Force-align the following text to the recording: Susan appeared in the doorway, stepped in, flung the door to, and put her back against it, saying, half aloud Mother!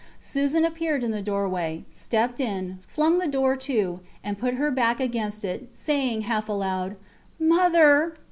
Susan 0.19 0.65
appeared 0.65 1.03
in 1.03 1.11
the 1.11 1.21
doorway, 1.21 1.83
stepped 1.91 2.39
in, 2.39 2.79
flung 2.87 3.19
the 3.19 3.27
door 3.27 3.55
to, 3.55 3.99
and 4.23 4.39
put 4.39 4.55
her 4.55 4.71
back 4.71 4.99
against 4.99 5.45
it, 5.45 5.69
saying, 5.73 6.21
half 6.21 6.49
aloud 6.49 6.95
Mother! 7.37 8.15